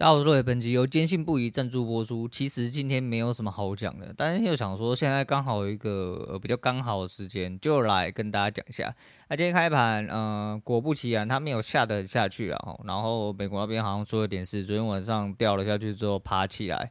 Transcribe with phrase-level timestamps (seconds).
[0.00, 2.26] 大家好，各位，本集由坚信不疑赞助播出。
[2.26, 8.96] 其实今天没有什么好讲的，但是又想说，现在刚好有一个呃比较刚好的时间，就来跟大家讲一下。
[9.28, 12.76] 那、今天开盘，嗯、果不其然，它没有下得下去啊。
[12.84, 16.90] 然后美国那边好像出了点事，昨天晚上掉了下去之后爬起来。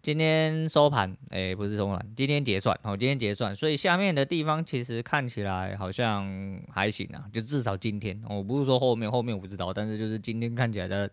[0.00, 6.26] 今天收盘，哎、不是收盘，今天结算，哦，今天结算，所以下面的地方其实看起来好像
[6.72, 11.10] 还行啊，就至少今天，我不是说后面，后面我不知道，但是就是今天看起来的。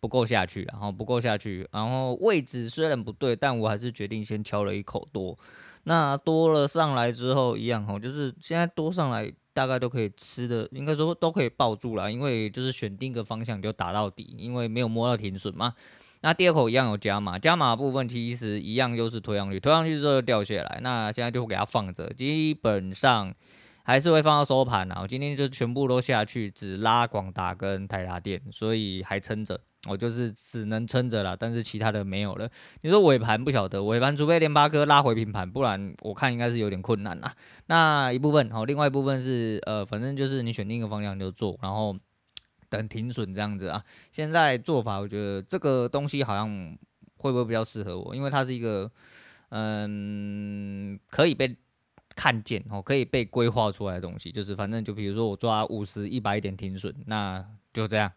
[0.00, 5.38] 不够下去，然后不够下去，然后位置虽然不对，但我还是决定先敲了一口多。
[5.84, 15.74] 那多了上来之后一样哈，就是现在多上来大概都可以吃的，应该说都可以抱住了，因为就是选定个方向就打到底，因为没有摸到停损嘛。
[16.22, 23.34] 那第二口一样有加码，加码部分其实一样又是推上去，推上去之后掉下来，那现在就会给它放着，基本上。
[23.82, 25.00] 还是会放到收盘啊！
[25.02, 29.58] 我今天就全部都下去，只拉广达跟台达电，所以还撑着。
[29.88, 32.48] 我就是只能撑着了，但是其他的没有了。
[32.82, 37.34] 你说尾盘不晓得，尾盘除非联发科拉回平盘，不然我看应该是有点困难啦。
[37.66, 41.96] 那一部分好，另外一部分是呃，反正就是你选定一个方向就做，然后
[42.68, 43.82] 等停损这样子啊。
[44.12, 46.76] 现在做法，我觉得这个东西好像
[47.16, 48.14] 会不会比较适合我？
[48.14, 48.90] 因为它是一个
[49.50, 51.56] 嗯，可以被。
[52.16, 58.12] 看见哦，可以被规划出来的东西，就是反正就比如说我抓五十、一百点停损，那就这样，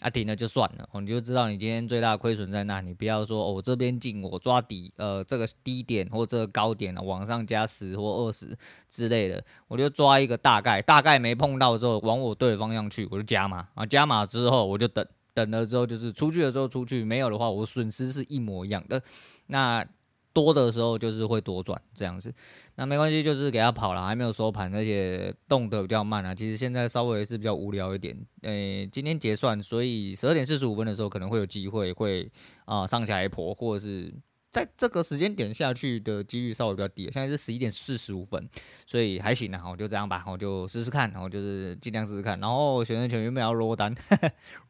[0.00, 2.88] 啊停了就算了哦，你就知道你今天最大的亏损在哪里。
[2.88, 8.56] 你不要说哦，我这边进我抓底，呃，这个低点或这个高点往上加十或二十
[8.88, 19.02] 之类的，我就抓一个大概，大概没碰到之后，往我对的方向去，我就加码啊，加码之后我就等，等了之后就是出去了之后出去，没有的话我损失是一模一样的。
[19.48, 19.84] 那
[20.32, 22.32] 多的时候就是会多赚这样子，
[22.76, 26.34] 那没关系，就是给他跑了，还没有收盘，而且动得比较慢啊。
[26.34, 32.30] 其实现在稍微是比较无聊一点，诶、今天结算，所以十二点四十五分的时候可能会有机会会
[32.64, 34.14] 啊、上起来一波，或者是。
[34.58, 38.48] 在这个时间点下去的几率稍微比较低，现在是十一点四十五分，
[38.86, 43.94] 所以还行啊，我就这样吧，我就试试看，然后就是尽量试试看，然后选择权原本要落单，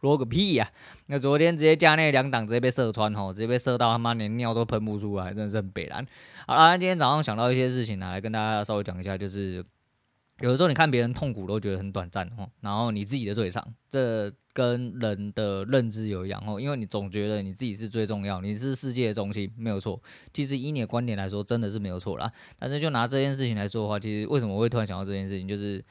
[0.00, 0.70] 落个屁呀、
[1.06, 6.06] 那昨天直接加那两档直接被射穿，吼，直接被射到他妈连尿都喷不出来，真的是很北烂。
[6.46, 9.64] 好啦，今天早上想到一些事情呢，来跟大家稍微讲一下，就是。
[10.41, 20.00] 有的时候你看别人痛苦都觉得很短暂哦，然后你自己的最长，这跟人的认知有一样哦，因为你总觉得你自己是最重要，你是世界的中心，没有错。
[20.32, 22.32] 其实以你的观点来说，真的是没有错啦。
[22.59, 25.84] 但是就拿这件事情来说的话，其实为什么我会突然想到这件事情，就是，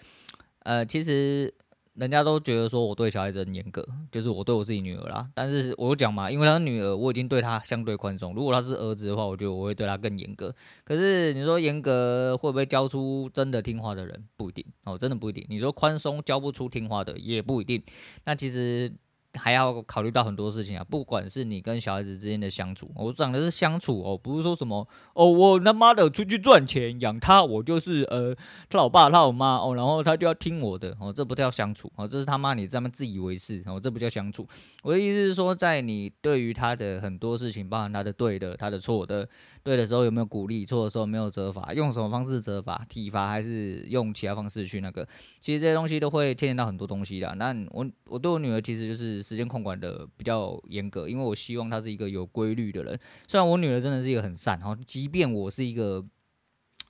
[0.60, 1.54] 呃，其实。
[1.98, 5.28] 人家都觉得说我对小孩子很严格，就是我对我自己女儿啦。
[5.34, 8.34] 但是我讲嘛，因为她是女儿，我已经对她相对宽松。
[8.36, 10.54] 如果她是儿子的话，我觉得我会对她更严格。
[10.84, 14.24] 可是你说严格会不会教出真的听话的人？
[14.38, 15.46] 不一定哦，真的不一定。
[15.50, 17.84] 你说宽松教不出听话的，也不一定。
[18.26, 18.94] 那其实。
[19.34, 28.34] 还要考虑到很多事情啊，不管是你跟小孩子之间的相处，我讲的是相处哦，不是说什么哦，我他妈的出去赚钱养他，我就是呃
[28.68, 34.48] 他老爸他老妈哦，然后他就要听我的哦，这不叫相处哦，这是他妈你这么自以为是哦，这不叫相处。
[34.82, 39.28] 我的意思是说，在你对于他的很多事情，包含他的对的、他的错的，
[39.62, 45.08] 对的时候有没有鼓励，错的时候没有责罚，用什么方式责罚，体罚还是用其他方式去那个，
[45.40, 47.36] 其实这些东西都会牵连到很多东西的。
[47.36, 49.17] 那我我对我女儿其实就是。
[49.22, 53.00] 时间控管的比较严格，因为我希望他是一个有规律的人。
[53.28, 56.06] 虽然我女儿真的是一个很善，然后即便我是一个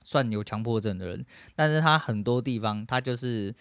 [0.04, 1.24] 算有强迫症的人，
[1.54, 3.54] 但是他很多地方他就是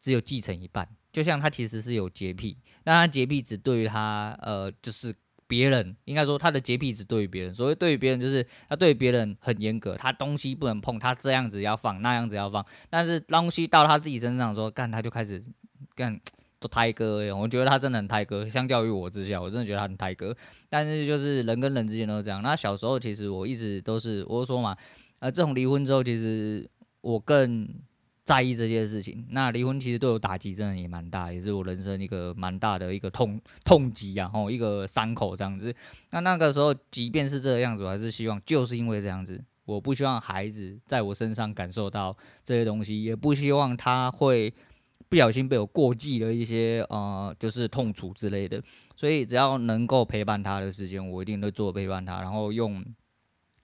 [0.00, 0.88] 只有继承一半。
[1.12, 5.14] 就像他其实是有洁癖，但他洁癖只对于他呃，就是
[5.46, 7.54] 别人，应该说他的洁癖只对于别人。
[7.54, 12.64] 所谓对于别人，就是他对别人很严格，他东西不能碰，他这样子要放，那样子要放。
[12.88, 15.44] 但是东西到他自己身上说干，他就开始
[15.94, 16.18] 干。
[16.62, 18.48] 做胎哥，我觉得他真的很胎哥。
[18.48, 20.34] 相较于我之下，我真的觉得他很胎哥。
[20.68, 22.40] 但是就是人跟人之间都是这样。
[22.40, 24.76] 那小时候其实我一直都是，我说嘛，
[25.18, 26.70] 呃，自从离婚之后，其实
[27.00, 27.68] 我更
[28.24, 29.26] 在意这些事情。
[29.30, 35.74] 那离婚其实对我打击真的也蛮大，也是我人生一个蛮大的一个痛痛击啊，然后一个伤口这样子。
[36.10, 44.54] 那那个时候，即便是这个样子，我还是希望，就是因为这样子，我不希望孩子在我身上感受到这些东西，也不希望他会。
[45.12, 48.62] 不小心被我过继了一些呃，就是痛楚之类的，
[48.96, 52.82] 所以只要能够陪伴他的时间，我一定会做陪伴他，然后用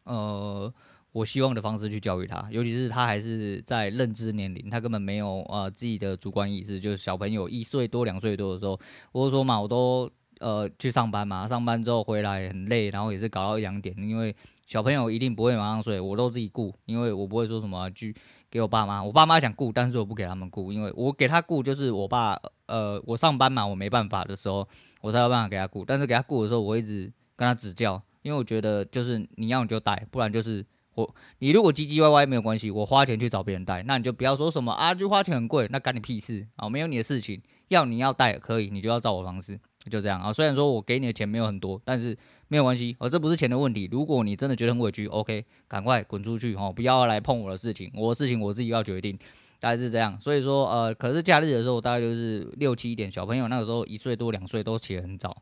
[0.05, 0.71] 呃
[1.11, 2.47] 我希望的方式去教育他。
[2.51, 8.79] 尤其是他还是在认知年龄，他根本没有呃自己的主观意识，就是小朋友一岁多、两岁多的时候，
[9.13, 10.11] 我就说嘛，我都
[10.41, 14.37] 呃去上班嘛，上班之后回来很累，然后也是搞到一两点，因为
[14.67, 18.15] 小朋友一定不会马上睡，我都自己顾，因为我不会说什么去
[18.51, 19.03] 给我爸妈。
[19.03, 24.67] 我爸妈想雇，但是我不给他们雇，因为我给他雇就是我爸，呃，我上班嘛，我没办法的时候，
[25.01, 25.85] 我才有办法给他雇。
[25.85, 30.65] 但是给他雇的时候，我一直跟他指教，因为我觉得就是你要你就带，不然就是。
[30.95, 37.41] 我你如果唧唧歪歪没有关系，我花钱去找别人带，那你就不要说什么啊，就花钱很贵，那干你屁事啊，没有你的事情。
[37.69, 39.57] 要你要带可以，你就要照我方式，
[39.89, 40.33] 就这样啊。
[40.33, 42.19] 虽然说我给你的钱没有很多，但是
[42.49, 43.89] 没有关系，哦，这不是钱的问题。
[43.93, 49.19] 如果你真的觉得很委屈，OK，赶快滚出去哦，不要来碰我的事情，我的事情我自己要决定，
[49.61, 50.19] 大概是这样。
[50.19, 55.37] 所以说呃，可是假日的时候大概就是六七点，小朋友那个时候一岁多两岁都起得很早，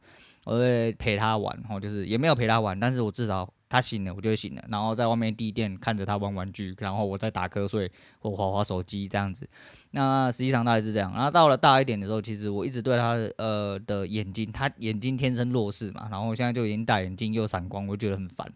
[0.44, 3.52] 我会陪他玩，哦，就是也没有陪他玩，但是我至少。
[3.68, 7.90] 他醒了，我就醒了，然后在外面地垫看着他玩玩具，然后我在打瞌睡
[8.20, 9.48] 或划划手机这样子。
[9.90, 11.12] 那实际上大概是这样。
[11.12, 18.50] 然后到了大一点的时候，其实我一直对他的呃的眼睛，他眼睛天生弱视嘛，然后现在就已经戴眼镜又散光，我觉得很烦。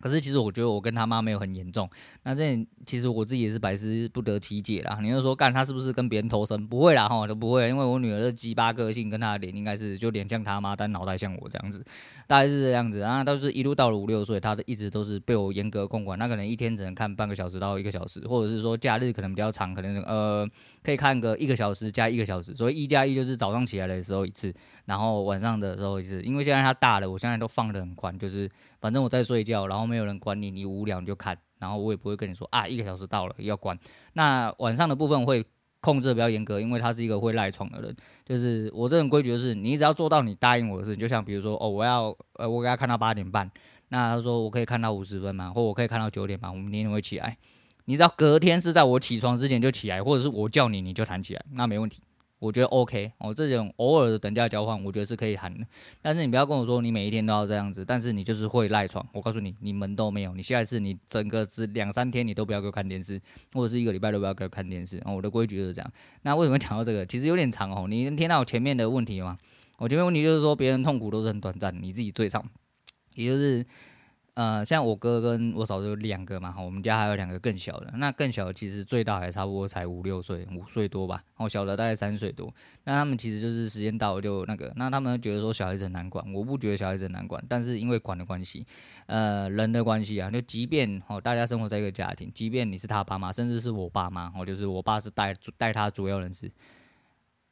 [0.00, 1.88] 可是其实我觉得我跟他妈没有很严重，
[2.22, 4.98] 那这其实我自己也是百思不得其解啦。
[5.00, 6.66] 你就说干他是不是跟别人偷生？
[6.66, 11.82] 不会啦哈，都不会，因为我女儿的鸡巴个性跟她的脸应该是就脸像他妈，但脑袋像我这样子，
[12.26, 13.24] 大概是这样子啊。
[13.24, 20.46] 都是一路到了五六岁，他的一直都是被我严格控管，那可能一天只能看半个小时到一个小时，或者是说假日可能比较长，可能呃
[20.82, 24.54] 可以看个一个小时加一个小时，所以一加一就是早上起来的时候一次，
[24.84, 26.22] 然后晚上的时候一次。
[26.22, 28.48] 因为现在他大了，我现在都放得很宽，就是。
[28.86, 33.76] 反正我在睡觉，然后没有人管你，你无聊你就看，然后我也不会跟你说啊，一个小时到了要关。
[34.12, 35.44] 那晚上的部分会
[35.80, 37.96] 控制的比较严格，因为他是一个会赖床的人。
[38.24, 43.50] 就是我这种规矩就是，你只要做到你答应我的事，就像比如说哦，我要呃，我给他看到八点半，
[43.88, 47.36] 那他说我可以看到五十分嘛，或我可以看到九点嘛，我们明天会起来。
[47.86, 52.00] 你只要隔天是在我起床之前就起来，或者是我叫你你就弹起来，那没问题。
[52.38, 55.66] 我觉得 OK 哦，这种偶尔的等价交换，我觉得是可以谈的。
[56.02, 59.06] 但是你不要跟我说你每一天都要这样子，但是你就是会赖床。
[59.12, 60.34] 我告诉你，你门都没有。
[60.34, 63.20] 你下一次你整个只两三天你都不要给我看电视，
[63.54, 64.98] 或者是一个礼拜都不要给我看电视。
[65.06, 65.92] 哦，我的规矩就是这样。
[66.22, 67.06] 那为什么讲到这个？
[67.06, 67.86] 其实有点长哦。
[67.88, 69.38] 你能听到我前面的问题吗？
[69.78, 72.44] 我前面问题就是说别人痛苦都是很短暂，你自己最长，
[73.14, 73.64] 也就是。
[74.36, 77.90] 呃，像我哥跟我嫂子两个嘛，我们家还有两个更小的。
[77.96, 81.14] 那更小的其实最大还差不多才五六岁，五岁多吧。
[81.14, 82.54] 然后小的大概三岁多。
[82.84, 88.66] 那他们其实就是时间到了就那个，那他们觉得说小孩子很难管，我不觉得小孩子很难管，但是因为管的关系，
[89.06, 96.52] 呃，人的关系啊，就即便哦，大家生活在一个家庭，即便你是他爸妈，甚至是我爸妈，哦，就是我爸是带带他主要人士，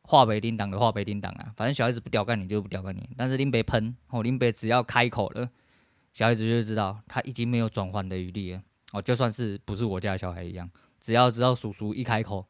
[0.02, 5.48] 话别叮当的话别叮当啊，反正小孩子不屌干你就不屌干你，但是林北喷哦，林北只要开口了。
[6.14, 8.62] 小孩子就知道他已经没有转换的余地了
[8.92, 10.70] 哦，就算是不是我家小孩一样，
[11.00, 12.46] 只要知道叔叔一开口，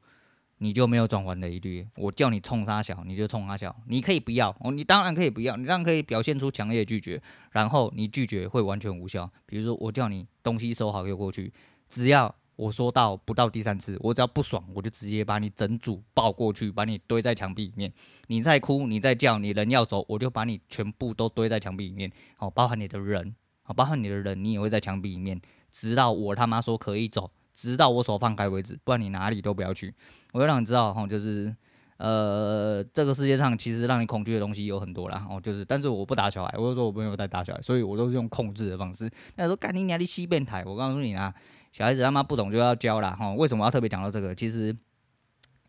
[0.58, 1.88] 你就没有转换的余地。
[1.96, 3.74] 我叫你冲他小，你就冲他小。
[3.88, 7.22] 你可以不要哦，你当然可以不要，你当然可以表现出强烈的拒绝，
[7.52, 9.30] 然后你拒绝会完全无效。
[9.46, 11.50] 比如说我叫你东西收好又过去，
[11.88, 17.90] 只要我说到不到第三次，我只要不爽，我就直接把你整组抱过去，把你堆在墙壁里面。
[18.26, 23.34] 你再哭，你再叫，你人要走，我就把你全部都堆在墙壁里面，哦，包含你的人。
[23.64, 25.40] 啊，包括你的人，你也会在墙壁里面，
[25.72, 29.94] 直到我他妈说可以走，直到我手放开为止，不然你哪里都不要去。
[30.32, 31.54] 我就让你知道，哈，就是，
[31.96, 39.10] 呃，这个世界上其实让你恐惧的东西有很多啦，哦，就是，但是我不打小孩，我就说我没有在打小孩，所以我都是用控制的方式。
[39.36, 41.32] 那说干你娘的西变态，我告诉你啊，
[41.72, 44.34] 小孩子他妈不懂就要教啦，哈，为什么要特别讲到这个？
[44.34, 44.76] 其实，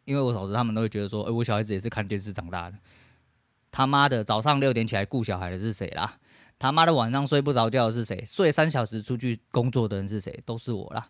[0.04, 2.78] 因为我嫂子他们都会觉得说，哎，我小孩子也是看电视长大的，
[3.72, 6.18] 他妈的早上六点起来顾小孩的是谁啦？
[6.58, 8.24] 他妈的，晚上睡不着觉是谁？
[8.26, 10.42] 睡三小时出去工作的人是谁？
[10.46, 11.08] 都是我啦。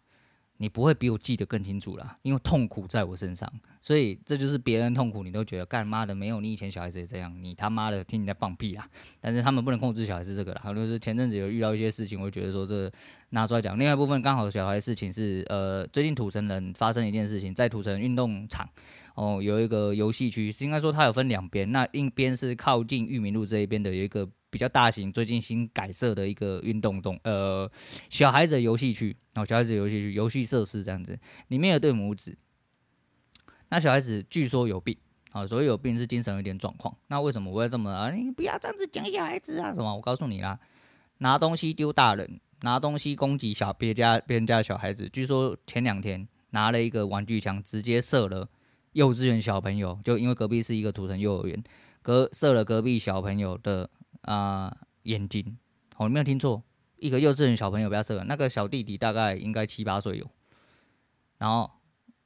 [0.58, 8.88] 你不会比我记得更清楚啦，因为痛苦在我身上，所以这就是别人痛苦，你都觉得干妈的没有你以前小孩子也这样，你他妈的听你在放屁啦。
[9.20, 12.90] 但是他们不能控制小孩子这个啦，好像是前阵子有遇到一些事情，我觉得说这
[13.32, 13.78] 拿出来讲。
[13.78, 18.70] 另外一部分刚好小孩事情是，呃，最近土城人发生一件事情，在土城运动场
[19.16, 24.30] 哦，有一个游戏区，是应该说它有分两边，那一边是靠近裕民路这一边的有一个。
[24.52, 27.70] 比较大型，最近新改设的一个运动动，呃，
[28.10, 31.20] 小孩子游戏区，哦，小孩子游戏区，游戏设施这样子，
[31.50, 32.38] 里面有对母子。
[33.68, 34.98] 那小孩子据说有病，
[35.32, 36.96] 啊，所以有病是精神有点状况。
[37.08, 38.10] 那为什么我会这么啊？
[38.12, 39.94] 你不要这样子讲小孩子啊，什么？
[39.94, 40.58] 我告诉你啦，
[41.18, 45.10] 拿东西丢大人，拿东西攻击小别家别人家小孩子。
[45.10, 48.48] 据说前两天拿了一个玩具枪，直接射了
[48.96, 51.64] 幼稚园小朋友，就因为隔壁是一个土城幼儿园，
[52.02, 53.90] 隔射了隔壁小朋友的。
[54.28, 55.56] 啊、眼睛，
[55.98, 56.64] 哦，你没有听错，
[56.98, 60.28] 一个幼稚园小朋友不要射了，那个小弟弟大概应该七八岁有。
[61.38, 61.70] 然后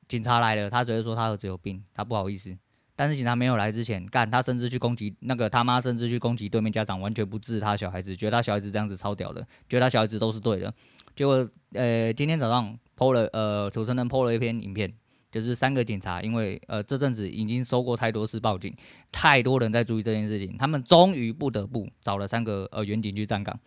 [0.08, 2.58] 警察来了，他只会说他儿子有病，他不好意思。
[2.96, 10.74] 但是警察没有来之前，干他甚至去攻击那个他妈，甚至去攻击对面家长，完全不治他小孩子，觉得他小孩子这样子超屌的，觉得他小孩子都是对的。
[11.14, 14.94] 结果，呃，今天早上，PO 了呃，土城人 PO 了一篇影片，
[15.32, 18.76] 就是三个警察，因为呃这阵子已经收过太多次报警，
[19.12, 23.60] 太多人在注意这件事情，他们终于不得不找了三个呃远警去站岗。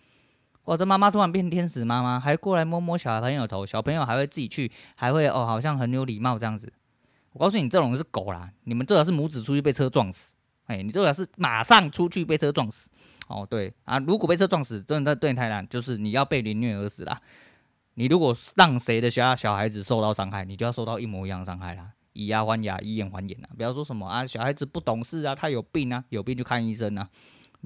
[0.65, 6.73] 哇，这妈妈突然变天使妈妈，还过来摸摸小朋友头，小朋友还会自己去，还会哦，好像很有礼貌这样子。
[7.33, 10.33] 我告诉你，这种是狗啦，你们最好是母子出去被车撞死，
[10.67, 12.89] 哎，你最好是马上出去被车撞死。
[13.29, 17.21] 哦，对啊，如果被车撞死，真的对你太难，就是你要被凌虐而死啦。
[17.95, 21.91] 你如果让谁的小小孩子受到伤害，你就要受到一模一样的伤害啦。
[22.15, 23.49] 以牙还牙，以眼还眼啊！
[23.57, 27.09] 不要说什么啊，小孩子不懂事啊，他有病啊，有病就看医生啊。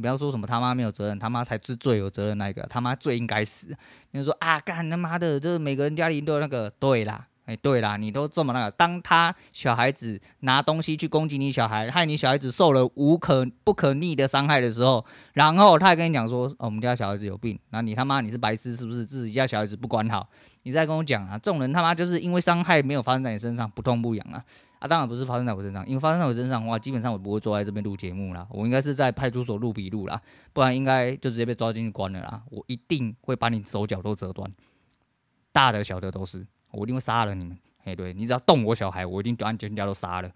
[0.01, 3.77] 不要说什么他妈没有责任，他妈才是最有责任那个，他妈最应该死。
[4.13, 7.27] 你说啊，干他妈的，这每个人家里都有那个，对啦。
[7.47, 19.07] 哎，对啦，你都这么那个，当他小孩子拿东西去攻击你小孩，害你小孩子受了无可不可逆的伤害的时候，然后他还跟你讲说，哦，我们家小孩子有病，那你他妈你是白痴是不是？
[19.07, 20.29] 自己家小孩子不管好，
[20.65, 24.45] 你再跟我讲啊，这种人他妈就是因为伤害没有发生在你身上，不痛不痒啊，
[24.81, 30.21] 啊，当然不是发生在我身上，因为发生在我身上的话，基本上我不会坐在这边录节目啦，我应该是在派出所录笔录啦，
[30.53, 34.51] 不然应该就直接被抓进去关了啦，我一定会把你手脚都折断，
[35.53, 37.57] 大的小的都是，我一定会杀了你们。
[37.85, 40.31] 哎，对，你只要动我小孩，我一定把你全家都杀了。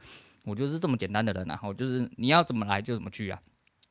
[0.45, 1.61] 我就是这么简单的人啊！
[1.63, 3.39] 我就是你要怎么来就怎么去啊！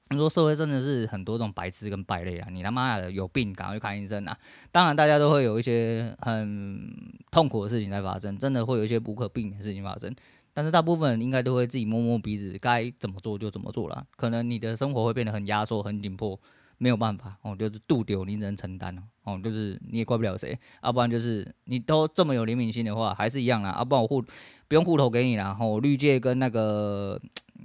[0.10, 2.48] 你说社会真的是很多这种白痴跟败类啊！
[2.50, 4.36] 你他妈的有病，赶快去看医生啊！
[4.72, 6.92] 当然，大家都会有一些很
[7.30, 10.14] 痛苦的事情在发生，真的会有一些不可避免的事情发生。
[10.54, 14.04] 但是大部分人应该都会自己摸摸鼻子，该怎么做就怎么做了。
[14.16, 16.38] 可能你的生活会变得很压缩、很紧迫。
[16.80, 24.20] 没有办法哦，就是度丢你只能承担哦，就是你也怪不了谁，要不然就是你都这么有灵敏性的话，还是一样啦，要不然我护
[24.68, 27.22] 不用护头给你啦，哦绿界跟那个。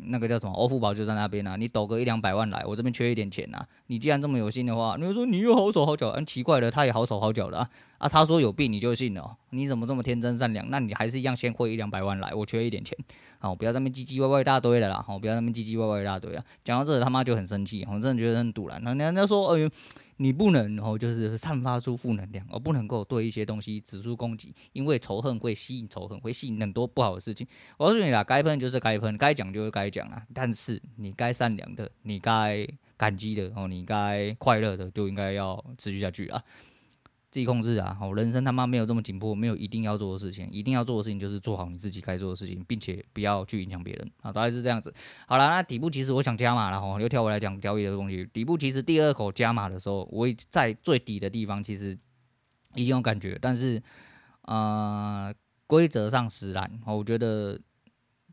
[0.07, 0.53] 那个叫什么？
[0.53, 3.67] 欧付宝就在那边啊，你抖个一两百万来，我这边缺一点钱啊。
[3.87, 7.71] 你既然这么有心的话，你就说你又好手好脚，嗯，奇怪了，他也好手好脚的啊。
[7.99, 9.37] 啊，他说有病你就信了？
[9.51, 10.69] 你怎么这么天真善良？
[10.69, 12.97] 那你还是一样先汇一两百万来，我缺一点钱。
[13.39, 15.03] 好，不要在那边唧唧歪歪一大堆的啦。
[15.07, 16.45] 好，不要在那边唧唧歪歪一大堆啊。
[16.65, 18.83] 讲到这，他妈就很生气，我真的觉得很赌烂。
[18.83, 19.71] 那人家说，哎呦。
[20.17, 27.47] 你不能哦，就是散发出负能量，而不能够对一些东西指出攻击，因为仇恨会吸引仇恨，会吸引很多不好的事情。
[27.77, 30.23] 我告诉你啦，该喷就是该喷，该讲就是该讲啊。
[30.33, 32.67] 但是你该善良的，你该
[32.97, 36.43] 感激的哦，你该快乐的，就应该要持续下去啊。
[37.35, 37.97] 自己控制啊！
[37.99, 44.95] 好，人生他妈没有这么紧迫，没有一定要做的事情，一定要做的事情就是做好你自己该做的事情，并且不要去影响别人啊，大概是这样子。
[45.27, 48.25] 好了，那底部其实我想加码了哈，又跳回来讲交易的东西。
[48.33, 51.99] 底部其实第二口加码的时候，我在最底的地方其实
[52.77, 53.83] 已经有感觉，但是
[54.43, 55.35] 呃，
[55.67, 57.61] 规则上使然，哦我觉得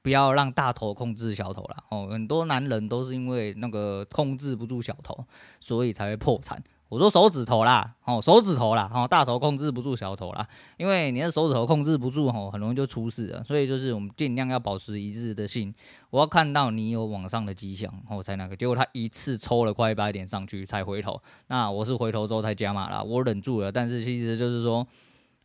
[0.04, 2.08] 不要让大头控制小头了哦。
[2.12, 5.26] 很多男人都是因为那个控制不住小头，
[5.60, 6.64] 所以才会破产。
[6.92, 10.46] 我说手指头啦，哦，手指头啦，哦，大头控制不住小头啦，
[10.76, 13.42] 因为你的手指头控制不住，吼，很容易就出事了。
[13.46, 15.74] 所以就是我们尽量要保持一致的性，
[16.10, 18.58] 我要看到你有往上的迹象，我才那个。
[18.58, 21.18] 结果他一次抽了快一百点上去才回头，
[21.48, 23.72] 那我是回头之后才加码啦，我忍住了。
[23.72, 24.86] 但是其实就是说，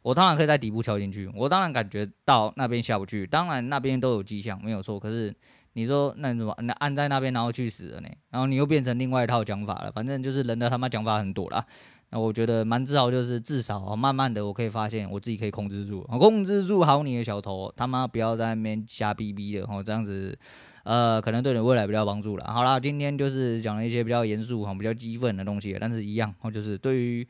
[0.03, 4.99] 我当然可以在底部敲进去，我当然感觉到那边下不去，当然那边都有迹象，没有错。
[4.99, 5.33] 可是。
[5.77, 6.57] 你说那你怎么？
[6.63, 8.09] 那按在那边，然后去死了呢？
[8.31, 9.93] 然后你又变成另外一套讲法了。
[9.93, 11.63] 反正就是人的他妈讲法很多啦。
[12.09, 20.39] 那我觉得蛮自豪，就是至少慢慢的我可以发现我自己可以控制住，控制住好你的小头，他妈不要在那边瞎逼逼的，哦，这样子，
[20.85, 22.45] 呃，可能对你未来比较帮助了。
[22.47, 27.29] 好啦，今天就是讲了一些比较严肃哈、比较激愤的东西，但是一样，哦，就是对于。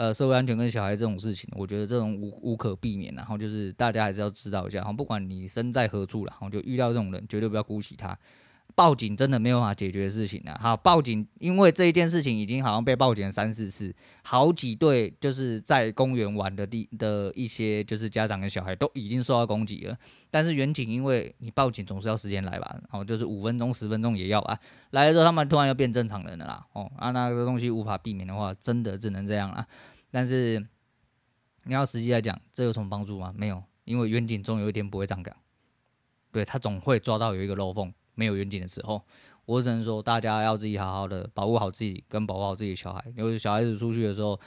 [0.00, 8.18] 呃，社会安全跟小孩这种事情，我觉得这种无无可避免，然后就是大家还是要知道一下，哈，不管你身在何处了，然后就遇到这种人，绝对不要姑息他。
[8.74, 10.58] 报警真的没有办法解决事情啊！
[10.60, 19.96] 好，报警，因为这一件事情已经好像被报警了三四次，好几对就是在公园玩的地的一些就是家长跟小孩都已经受到攻击了。
[20.30, 24.58] 但是员警，因为你报警总是要时间来吧，哦，就是五分钟十分钟也要啊。
[24.90, 29.66] 来了之后，他们突然又变正常人了啦，哦，啊，那个东西无法避免的话，真的只能这样啊。
[30.10, 30.64] 但是
[31.64, 33.32] 你要实际来讲，这有什么帮助吗？
[33.36, 35.36] 没有，因为员警总有一天不会站岗，
[36.32, 37.92] 对，他总会抓到有一个漏缝。
[38.14, 39.02] 没有远景的时候，
[39.46, 43.04] 我只能说大家要自己好好的保护好自己，跟保护好自己的小孩。
[43.16, 44.38] 因为小孩子出去的时候，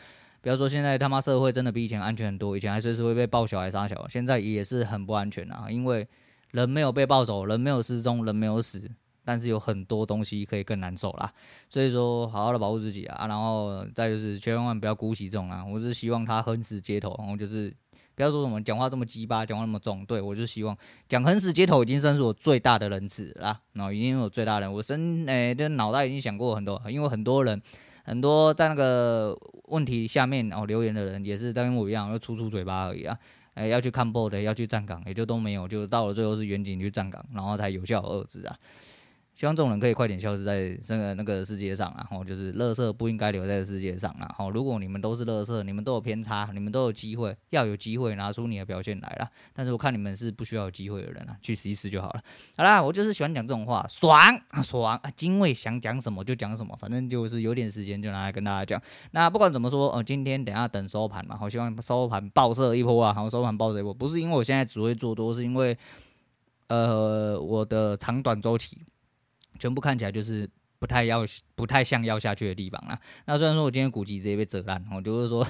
[0.41, 5.67] 不要说现在他妈社会真的比以前安全很多，以前还随时会被抱小孩杀小孩，现在也是很不安全啊。
[5.70, 6.08] 因为
[6.51, 8.89] 人没有被抱走，人没有失踪，人没有死，
[9.25, 11.34] 但是有很多东西可以更难受啦。
[11.70, 15.65] 所以说，好好的保护自己啊，然后再就是千万不要姑息这种啊。
[15.65, 17.74] 我是希望他横死街头，然后就是。
[18.15, 20.77] 不要说什么讲话这么鸡巴，讲话那么重，对，我就希望
[21.08, 27.62] 讲横死街头已经算是我最大的仁慈啦，然后已经有最大的，我身诶，这脑袋已经想过很多，因为很多人
[28.03, 33.17] 很多在那个问题下面哦留言的人也是跟我一样，要出出嘴巴而已啊。
[33.55, 38.58] 哎，要去看 board，要去站岗，也就都没有，就到了最后是远景去站岗，然后才有效遏制啊。
[39.35, 44.31] 希望这种人可以快点消失在这个那个世界上，然后就是乐色不应该留在世界上啊！
[44.37, 49.27] 好，如果你们都是乐色，你们都有偏差，你们都有机会，要有机会拿出你的表现来了。
[49.51, 52.21] 但是我看你们是不需要机会的人啊，去试一试就好了。
[52.55, 55.11] 好啦，我就是喜欢讲这种话，爽啊爽啊！
[55.17, 58.79] 精卫想讲什么就讲什么，反正就是有点时间就拿来跟大家讲。
[59.11, 63.11] 那不管怎么说，呃，今天等下等收盘嘛，好，希望收盘爆射一波啊！
[63.11, 65.75] 好，收盘爆射一波，不是因为我现在只会做多，是因为
[66.67, 68.77] 呃我的长短周期。
[69.60, 73.00] 全部看起来就是不太要、不太像要下去的地方啦。
[73.25, 75.48] 那虽然说我今天股息直接被折烂，我就是说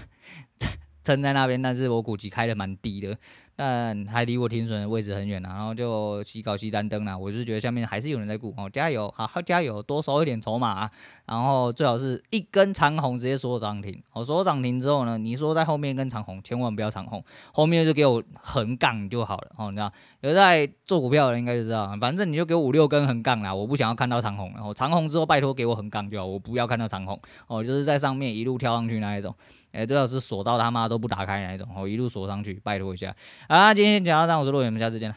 [1.03, 3.17] 撑在那边，但是我股息开的蛮低的。
[3.55, 7.15] 但还离我停损的位置很远，然后就西搞西单灯了。
[7.15, 10.89] 我就觉得下面还是有人在顾哦，加油，好好加油，多收一点筹码。
[11.27, 14.01] 然后最好是一根长红直接锁涨停。
[14.13, 19.69] 我锁涨停之后呢，你说在后面一根长红，千万不要长红，后面就给我横杠就好了哦。
[19.69, 24.51] 你知道有在做股票的人应该就知道，反正你就给我五六根横杠啦，我不想要看到长红。
[24.55, 29.35] 然后长红之后拜托给我横杠就好，我不要看到长红哦，就是在上面一路跳上去那一种。
[29.73, 33.13] 哎，最好是锁到他妈都不打开那一种，哦，一路锁上去，拜托一下。
[33.49, 35.15] 好啦，今天讲到这，我是陆远，我们下次见了。